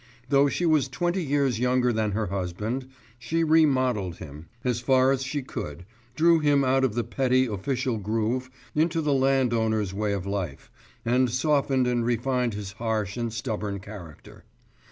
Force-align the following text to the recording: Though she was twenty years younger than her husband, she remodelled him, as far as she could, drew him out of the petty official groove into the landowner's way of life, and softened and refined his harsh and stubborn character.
Though 0.29 0.49
she 0.49 0.65
was 0.65 0.87
twenty 0.87 1.21
years 1.23 1.59
younger 1.59 1.93
than 1.93 2.13
her 2.13 2.25
husband, 2.25 2.89
she 3.19 3.43
remodelled 3.43 4.15
him, 4.15 4.47
as 4.63 4.79
far 4.79 5.11
as 5.11 5.21
she 5.21 5.43
could, 5.43 5.85
drew 6.15 6.39
him 6.39 6.63
out 6.63 6.83
of 6.83 6.95
the 6.95 7.03
petty 7.03 7.45
official 7.45 7.99
groove 7.99 8.49
into 8.73 8.99
the 8.99 9.13
landowner's 9.13 9.93
way 9.93 10.13
of 10.13 10.25
life, 10.25 10.71
and 11.05 11.29
softened 11.29 11.85
and 11.85 12.03
refined 12.03 12.55
his 12.55 12.71
harsh 12.71 13.15
and 13.15 13.31
stubborn 13.31 13.79
character. 13.79 14.43